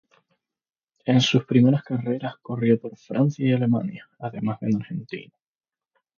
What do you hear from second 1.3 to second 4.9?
primeras carreras corrió por Francia y Alemania, además de en